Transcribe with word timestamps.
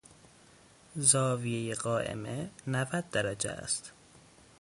زاویهی 0.95 1.73
قائمه 1.73 2.49
نود 2.67 3.09
درجه 3.11 3.51
است. 3.51 3.91